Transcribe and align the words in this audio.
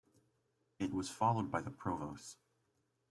It 0.79 0.91
was 0.95 1.11
followed 1.11 1.51
by 1.51 1.61
the 1.61 1.69
Provos. 1.69 2.37